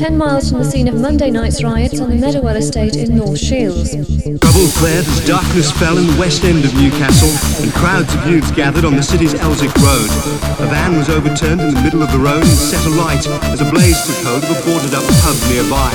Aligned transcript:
10 0.00 0.16
miles 0.16 0.48
from 0.48 0.64
the 0.64 0.64
scene 0.64 0.88
of 0.88 0.96
Monday 0.96 1.28
night's 1.28 1.60
riots 1.62 2.00
on 2.00 2.08
the 2.08 2.16
Meadowell 2.16 2.56
estate 2.56 2.96
in 2.96 3.20
North 3.20 3.36
Shields. 3.36 3.92
Trouble 3.92 4.72
flared 4.80 5.04
as 5.04 5.20
darkness 5.28 5.68
fell 5.76 6.00
in 6.00 6.08
the 6.08 6.16
West 6.16 6.40
End 6.40 6.64
of 6.64 6.72
Newcastle 6.72 7.28
and 7.60 7.68
crowds 7.76 8.08
of 8.16 8.24
youths 8.24 8.48
gathered 8.56 8.88
on 8.88 8.96
the 8.96 9.04
city's 9.04 9.36
Elswick 9.36 9.76
Road. 9.76 10.08
A 10.56 10.72
van 10.72 10.96
was 10.96 11.12
overturned 11.12 11.60
in 11.60 11.76
the 11.76 11.82
middle 11.84 12.00
of 12.00 12.08
the 12.16 12.18
road 12.18 12.40
and 12.40 12.56
set 12.56 12.80
alight 12.88 13.28
as 13.52 13.60
a 13.60 13.68
blaze 13.68 14.00
took 14.08 14.16
hold 14.24 14.40
of 14.40 14.48
a 14.48 14.58
boarded 14.64 14.96
up 14.96 15.04
pub 15.20 15.36
nearby. 15.52 15.92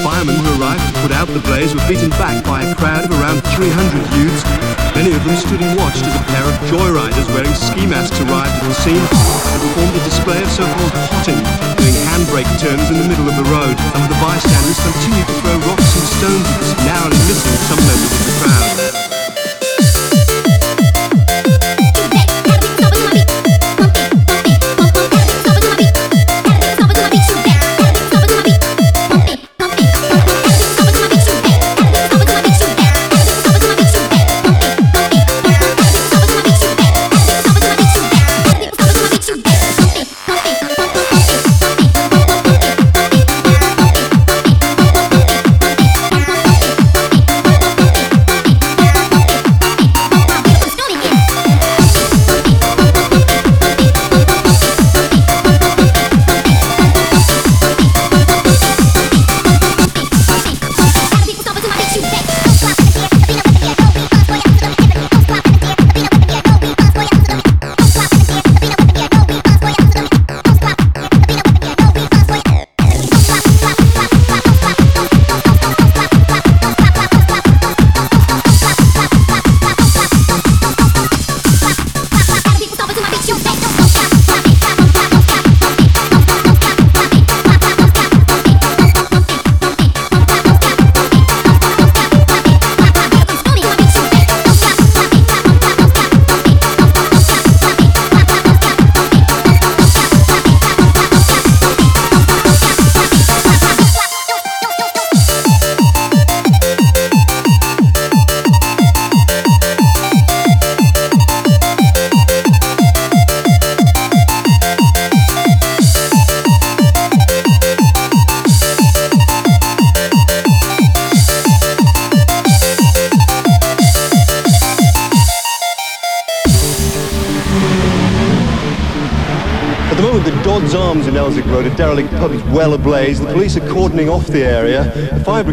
Firemen 0.00 0.40
who 0.40 0.56
arrived 0.56 0.88
to 0.88 0.96
put 1.04 1.12
out 1.12 1.28
the 1.28 1.44
blaze 1.44 1.76
were 1.76 1.84
beaten 1.84 2.08
back 2.16 2.40
by 2.40 2.64
a 2.64 2.72
crowd 2.80 3.04
of 3.04 3.12
around 3.20 3.44
300 3.52 4.16
youths. 4.16 4.48
Many 4.96 5.12
of 5.12 5.20
them 5.28 5.36
stood 5.36 5.60
and 5.60 5.76
watched 5.76 6.08
as 6.08 6.16
a 6.16 6.24
pair 6.32 6.40
of 6.40 6.56
joyriders 6.72 7.28
wearing 7.36 7.52
ski 7.52 7.84
masks 7.84 8.16
arrived 8.16 8.56
at 8.56 8.64
the 8.64 8.72
scene 8.80 8.96
and 8.96 9.60
performed 9.60 9.92
a 9.92 10.04
display 10.08 10.40
of 10.40 10.48
so-called 10.48 10.96
potting, 11.12 11.65
doing 11.76 11.94
handbrake 12.08 12.48
turns 12.58 12.88
in 12.90 12.96
the 12.96 13.08
middle 13.08 13.28
of 13.28 13.36
the 13.36 13.46
road. 13.50 13.76
Of 13.94 14.02
the 14.08 14.18
bystanders 14.20 14.80
continued 14.80 15.26
to 15.28 15.34
throw 15.40 15.56
rocks 15.68 15.92
and 15.96 16.06
stones 16.18 16.48
at 16.48 16.60
us, 16.60 16.72
narrowly 16.84 17.20
missing 17.28 17.56
some 17.68 17.80
members 17.84 18.12
of 18.12 18.24
the 18.26 18.34
crowd. 18.40 18.95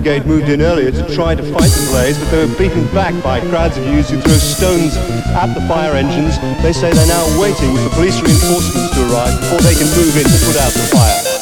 Brigade 0.04 0.28
moved 0.28 0.50
in 0.50 0.62
earlier 0.62 0.92
to 0.92 1.16
try 1.16 1.34
to 1.34 1.42
fight 1.42 1.72
the 1.72 1.88
blaze, 1.90 2.18
but 2.20 2.30
they 2.30 2.46
were 2.46 2.58
beaten 2.58 2.86
back 2.94 3.14
by 3.24 3.40
crowds 3.40 3.78
of 3.78 3.86
youths 3.86 4.10
who 4.10 4.20
threw 4.20 4.34
stones 4.34 4.98
at 4.98 5.54
the 5.54 5.62
fire 5.62 5.94
engines. 5.94 6.38
They 6.62 6.74
say 6.74 6.92
they're 6.92 7.08
now 7.08 7.40
waiting 7.40 7.74
for 7.78 7.90
police 7.96 8.20
reinforcements 8.20 8.94
to 8.96 9.14
arrive 9.14 9.40
before 9.40 9.62
they 9.62 9.76
can 9.76 9.88
move 9.96 10.18
in 10.18 10.26
to 10.26 10.46
put 10.46 10.58
out 10.60 10.74
the 10.74 10.80
fire. 10.92 11.33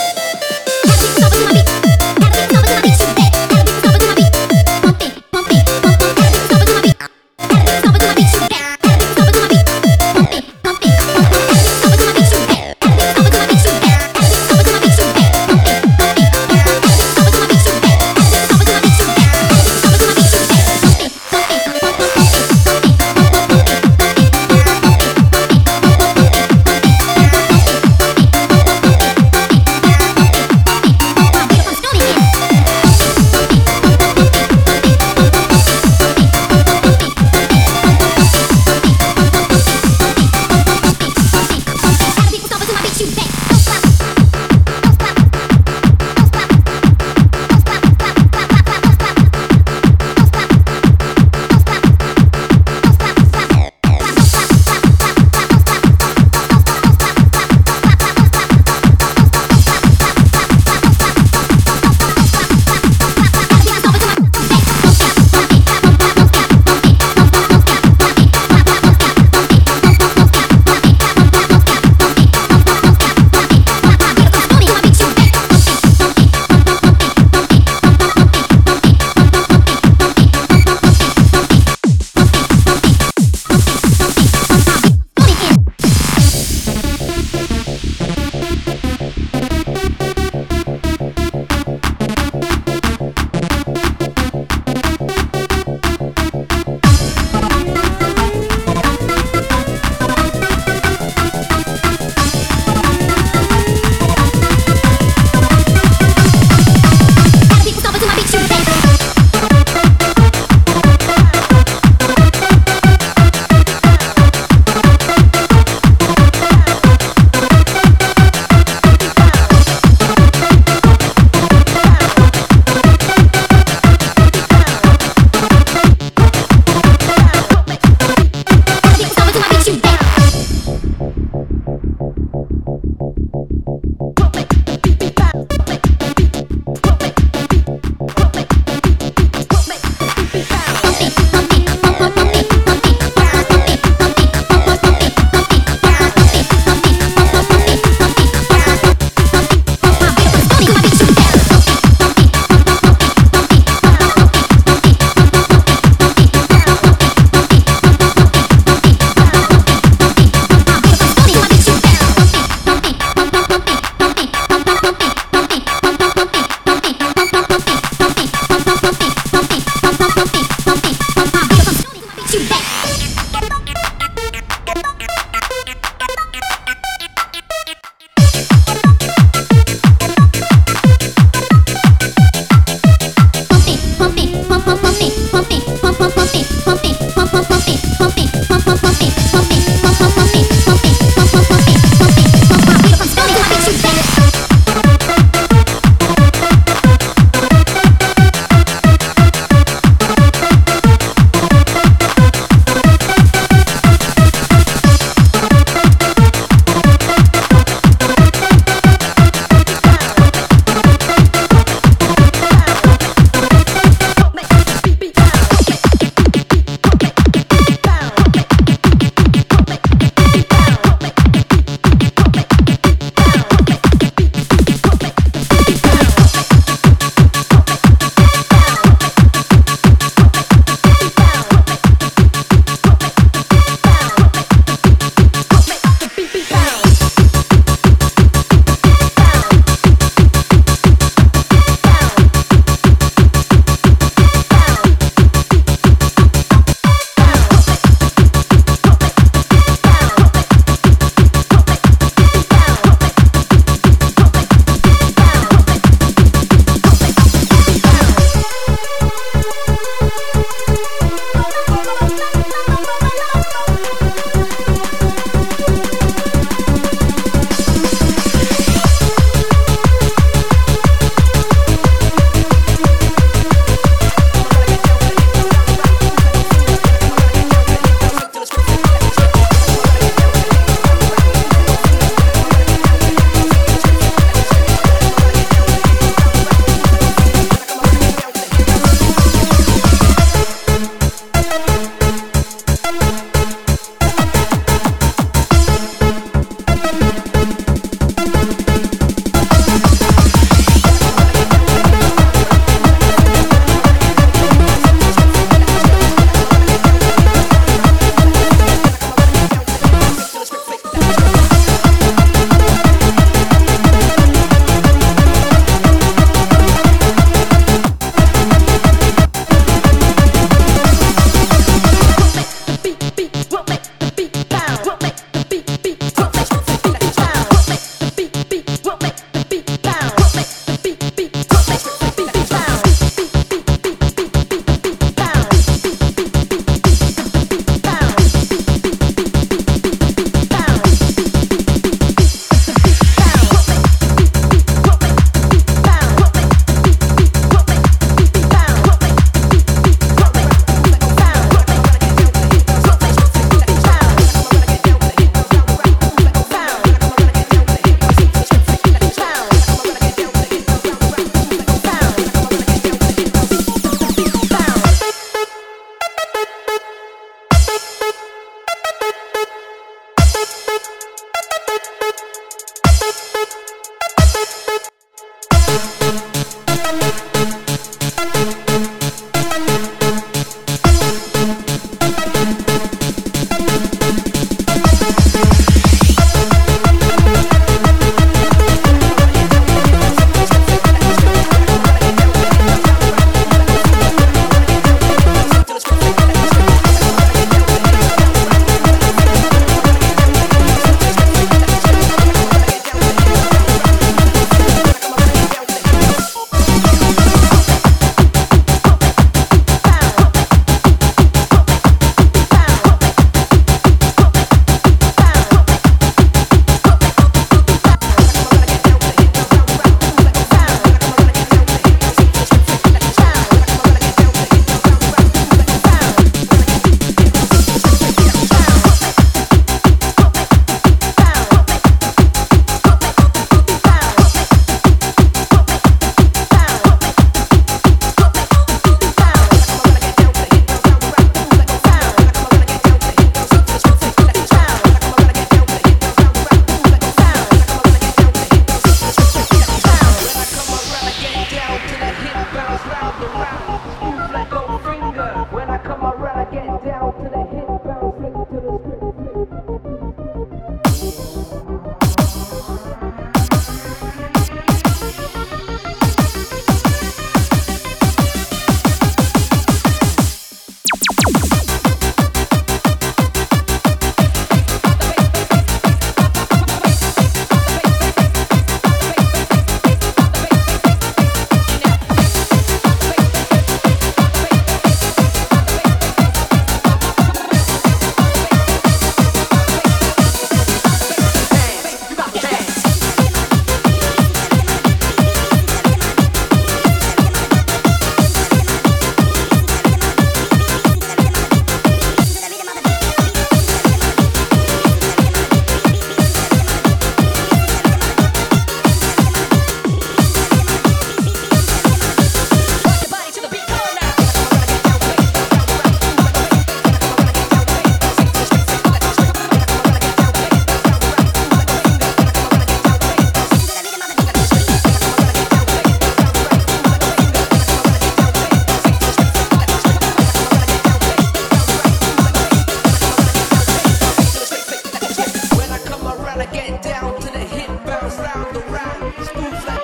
Spoof 539.24 539.66
that 539.68 539.81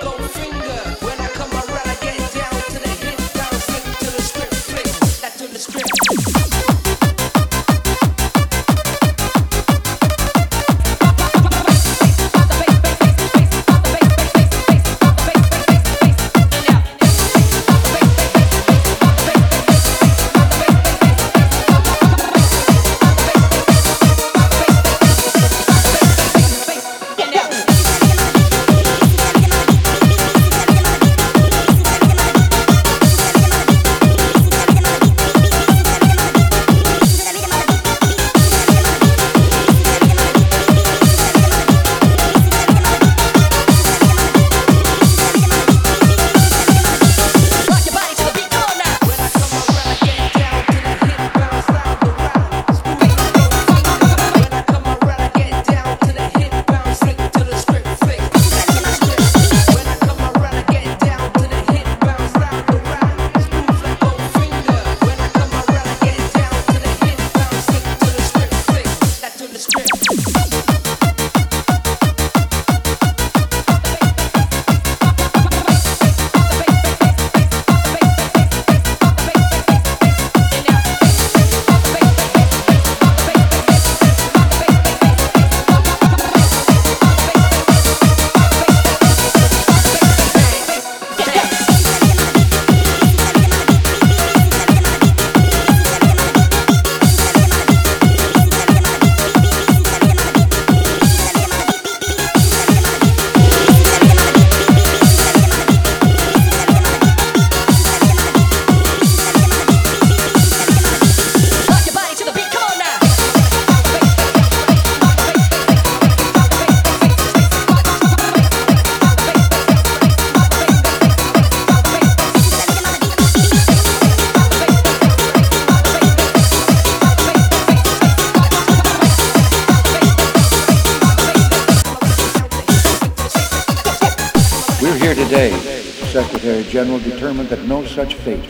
General 136.78 137.00
determined 137.00 137.48
that 137.48 137.64
no 137.64 137.84
such 137.84 138.14
fate 138.14 138.48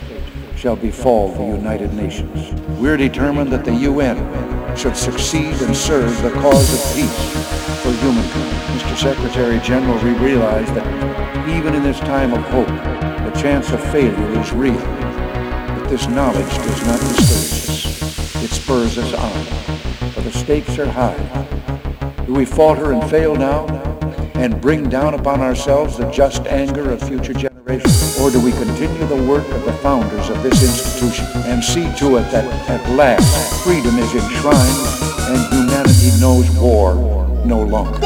shall 0.54 0.76
befall 0.76 1.32
the 1.32 1.46
United 1.46 1.94
Nations. 1.94 2.52
We're 2.78 2.98
determined 2.98 3.50
that 3.52 3.64
the 3.64 3.74
UN 3.74 4.18
should 4.76 4.98
succeed 4.98 5.54
and 5.62 5.74
serve 5.74 6.20
the 6.20 6.30
cause 6.32 6.74
of 6.74 6.94
peace 6.94 7.82
for 7.82 7.90
humankind. 7.90 8.78
Mr. 8.78 8.96
Secretary 8.98 9.58
General, 9.60 9.96
we 10.04 10.10
realize 10.22 10.66
that 10.74 11.48
even 11.48 11.74
in 11.74 11.82
this 11.82 12.00
time 12.00 12.34
of 12.34 12.42
hope, 12.48 12.66
the 12.68 13.40
chance 13.40 13.70
of 13.70 13.80
failure 13.90 14.38
is 14.38 14.52
real. 14.52 14.74
But 14.74 15.88
this 15.88 16.06
knowledge 16.08 16.54
does 16.54 16.86
not 16.86 17.00
discourage 17.00 17.86
us. 17.86 18.44
It 18.44 18.50
spurs 18.50 18.98
us 18.98 19.14
on. 19.14 20.10
For 20.12 20.20
the 20.20 20.32
stakes 20.32 20.78
are 20.78 20.84
high. 20.84 21.16
Do 22.26 22.34
we 22.34 22.44
falter 22.44 22.92
and 22.92 23.08
fail 23.08 23.34
now 23.34 23.87
and 24.38 24.60
bring 24.60 24.88
down 24.88 25.14
upon 25.14 25.40
ourselves 25.40 25.98
the 25.98 26.08
just 26.10 26.46
anger 26.46 26.90
of 26.90 27.02
future 27.02 27.34
generations? 27.34 28.18
Or 28.20 28.30
do 28.30 28.40
we 28.40 28.52
continue 28.52 29.04
the 29.06 29.22
work 29.24 29.46
of 29.48 29.64
the 29.64 29.72
founders 29.74 30.30
of 30.30 30.42
this 30.42 30.62
institution 30.62 31.26
and 31.50 31.62
see 31.62 31.92
to 31.96 32.16
it 32.16 32.30
that 32.30 32.44
at 32.70 32.88
last 32.90 33.64
freedom 33.64 33.98
is 33.98 34.14
enshrined 34.14 34.98
and 35.28 35.52
humanity 35.52 36.20
knows 36.20 36.48
war 36.58 36.94
no 37.44 37.62
longer? 37.62 37.98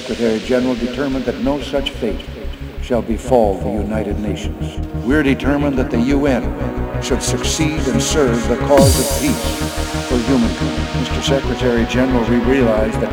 Secretary 0.00 0.40
General 0.40 0.74
determined 0.74 1.24
that 1.24 1.38
no 1.44 1.62
such 1.62 1.90
fate 1.90 2.20
shall 2.82 3.00
befall 3.00 3.60
the 3.60 3.70
United 3.70 4.18
Nations. 4.18 4.84
We're 5.06 5.22
determined 5.22 5.78
that 5.78 5.92
the 5.92 6.00
UN 6.00 6.42
should 7.00 7.22
succeed 7.22 7.78
and 7.86 8.02
serve 8.02 8.48
the 8.48 8.56
cause 8.56 8.98
of 8.98 9.22
peace 9.22 10.08
for 10.08 10.18
humankind. 10.26 11.06
Mr. 11.06 11.22
Secretary 11.22 11.86
General, 11.86 12.28
we 12.28 12.38
realize 12.38 12.92
that 12.94 13.12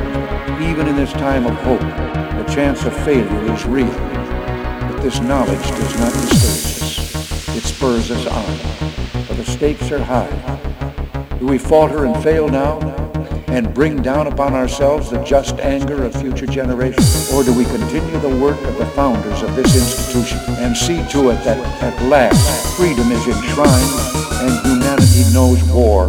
even 0.59 0.87
in 0.87 0.95
this 0.95 1.13
time 1.13 1.45
of 1.45 1.53
hope, 1.57 1.81
the 1.81 2.51
chance 2.51 2.83
of 2.83 2.95
failure 3.05 3.53
is 3.53 3.63
real. 3.67 3.85
But 3.85 5.01
this 5.03 5.19
knowledge 5.19 5.61
does 5.61 5.99
not 5.99 6.11
discourage 6.13 6.97
us. 6.97 7.57
It 7.57 7.63
spurs 7.63 8.09
us 8.09 8.25
on. 8.25 9.23
For 9.25 9.35
the 9.35 9.45
stakes 9.45 9.91
are 9.91 10.03
high. 10.03 11.37
Do 11.37 11.45
we 11.45 11.59
falter 11.59 12.05
and 12.05 12.23
fail 12.23 12.49
now 12.49 12.79
and 13.51 13.73
bring 13.73 14.01
down 14.01 14.27
upon 14.27 14.53
ourselves 14.53 15.11
the 15.11 15.21
just 15.23 15.59
anger 15.59 16.03
of 16.05 16.15
future 16.15 16.45
generations? 16.45 17.31
Or 17.33 17.43
do 17.43 17.53
we 17.53 17.65
continue 17.65 18.17
the 18.19 18.35
work 18.37 18.59
of 18.63 18.77
the 18.77 18.85
founders 18.87 19.43
of 19.43 19.55
this 19.55 19.75
institution 19.75 20.39
and 20.63 20.75
see 20.75 21.05
to 21.09 21.29
it 21.31 21.43
that 21.43 21.57
at 21.83 22.01
last 22.03 22.77
freedom 22.77 23.11
is 23.11 23.27
enshrined 23.27 23.91
and 24.41 24.65
humanity 24.65 25.33
knows 25.33 25.61
war 25.71 26.07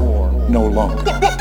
no 0.48 0.66
longer? 0.66 1.31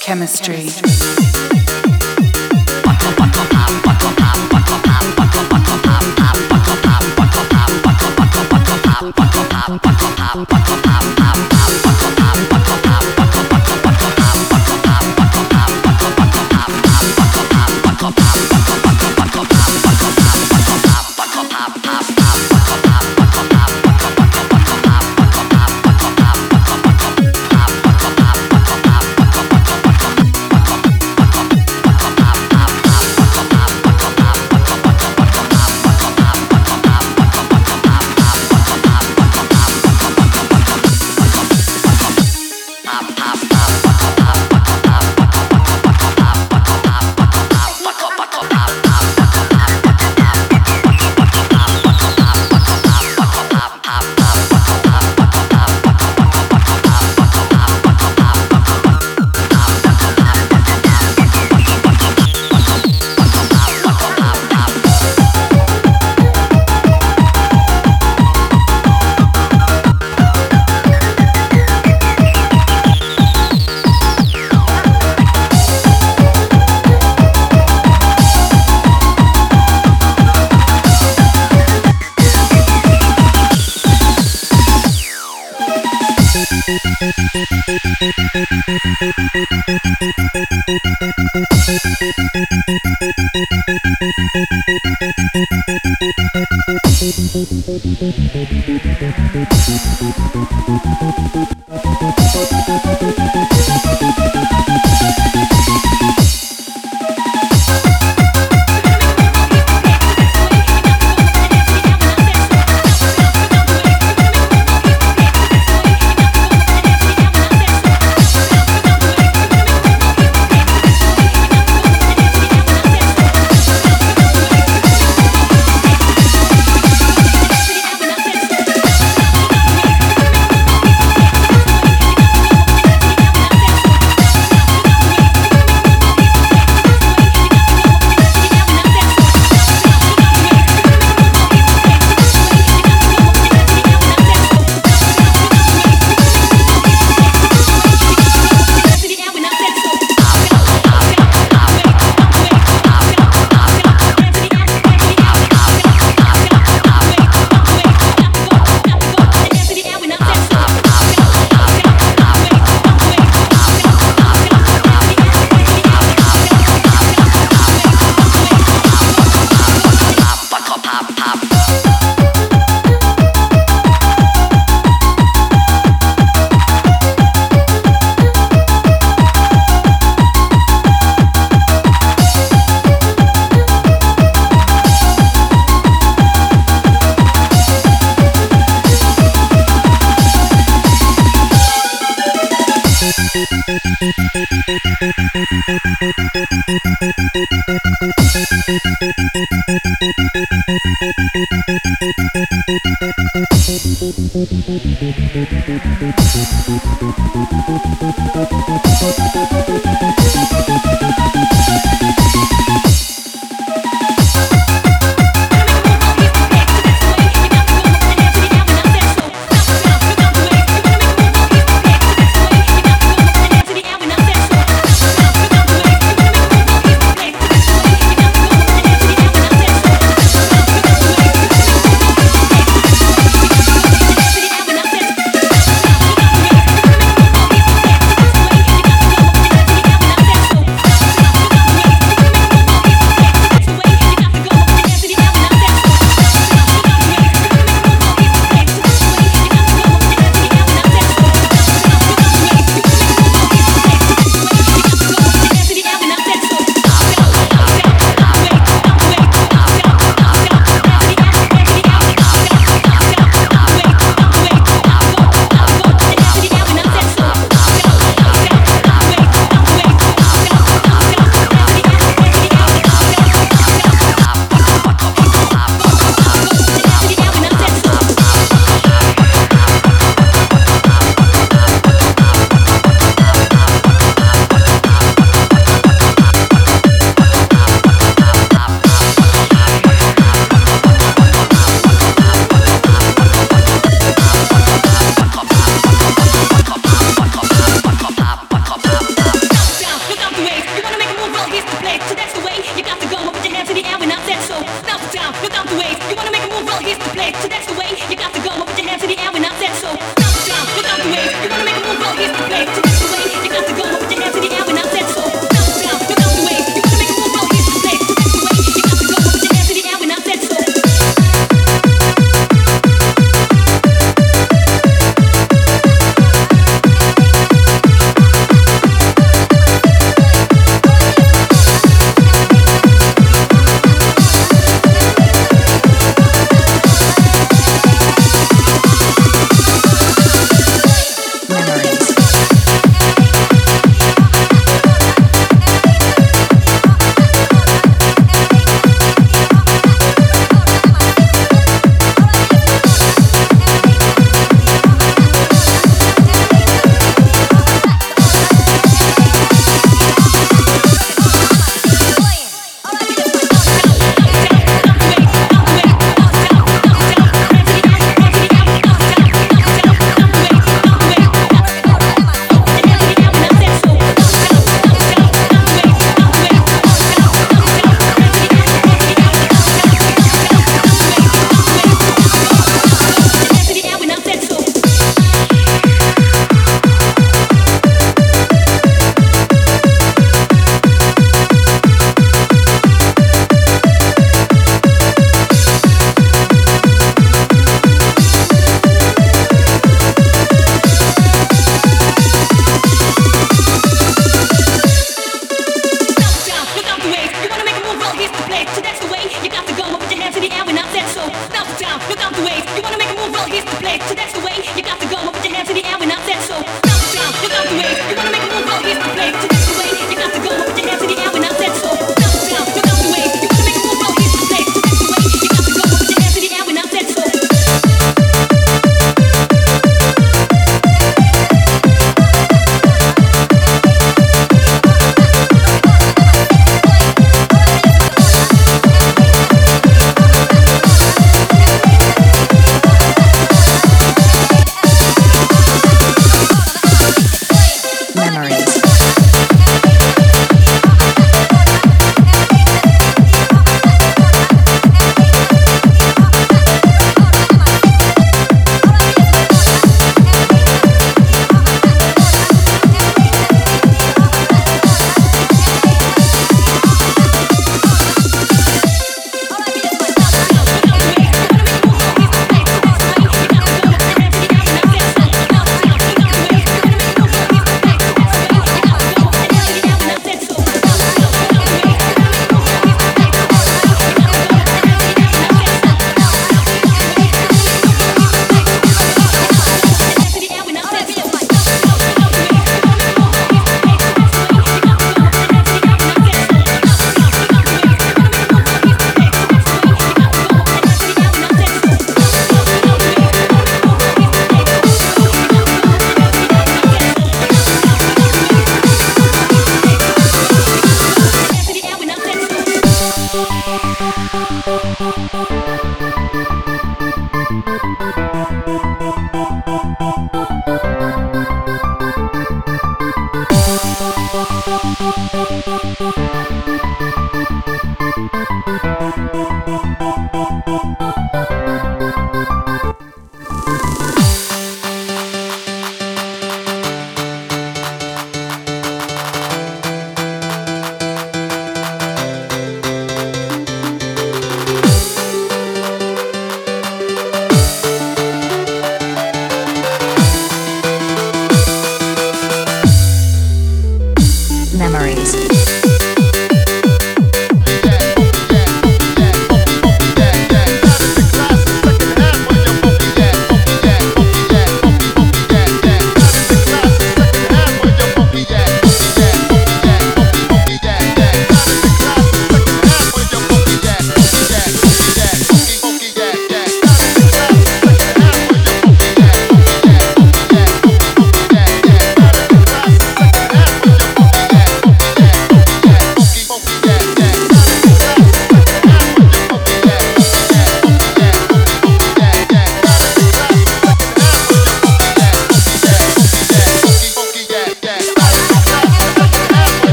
Chemistry. 0.00 0.68
Chemistry. 0.68 1.29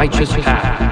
Righteous 0.00 0.32
path. 0.32 0.89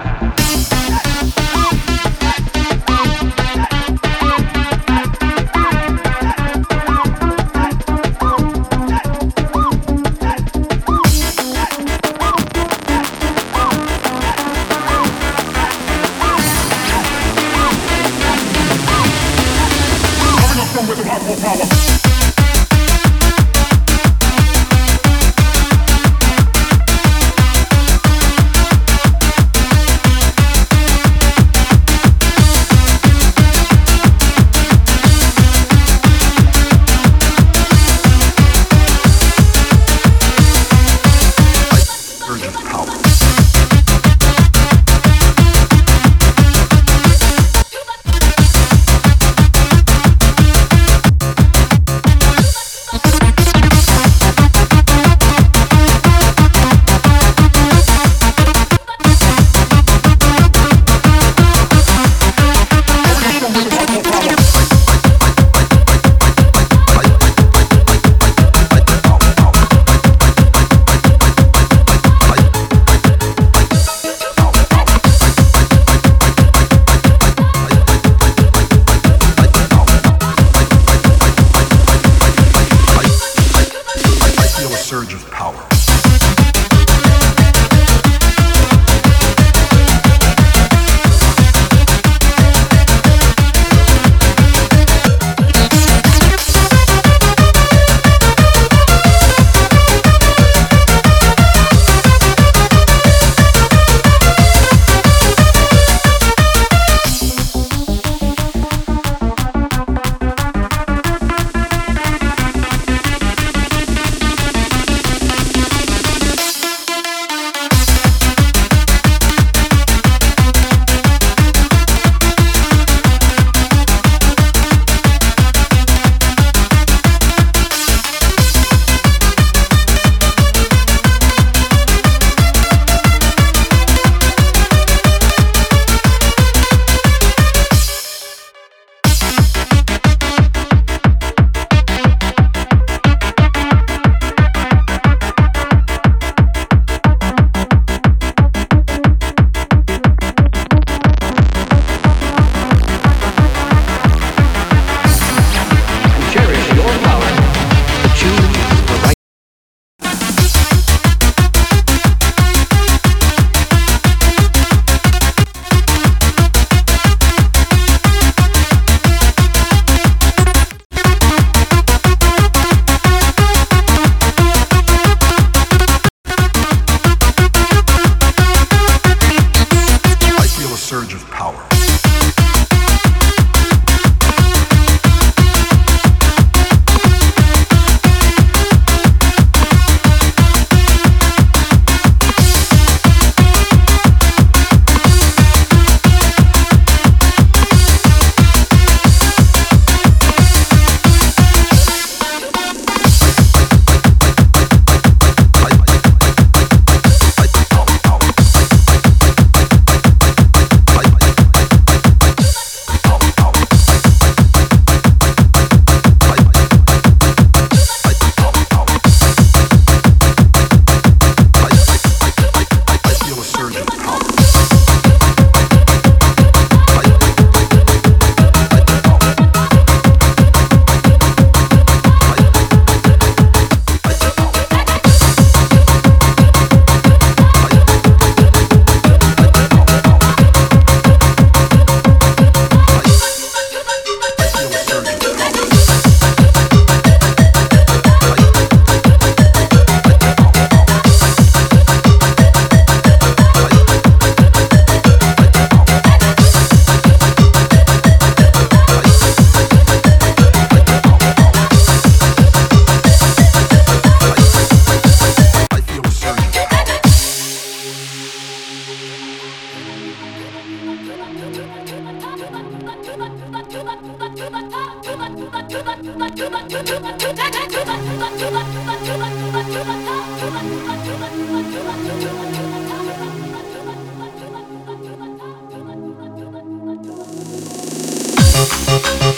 Thank 288.88 289.28